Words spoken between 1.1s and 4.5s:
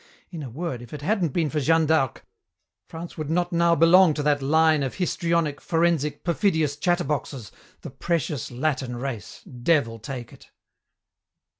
been for Jeanne d'Arc, France would not now belong to that